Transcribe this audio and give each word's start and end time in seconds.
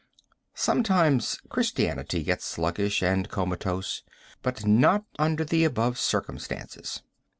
Sometimes 0.55 1.37
Christianity 1.49 2.23
gets 2.23 2.43
sluggish 2.45 3.03
and 3.03 3.29
comatose, 3.29 4.01
but 4.41 4.65
not 4.65 5.05
under 5.19 5.45
the 5.45 5.63
above 5.63 5.99
circumstances. 5.99 7.03